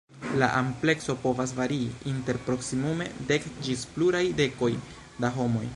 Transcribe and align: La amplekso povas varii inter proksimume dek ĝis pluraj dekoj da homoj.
La 0.43 0.47
amplekso 0.59 1.15
povas 1.25 1.53
varii 1.59 1.91
inter 2.13 2.41
proksimume 2.49 3.09
dek 3.33 3.47
ĝis 3.69 3.87
pluraj 3.95 4.25
dekoj 4.43 4.73
da 5.25 5.35
homoj. 5.41 5.67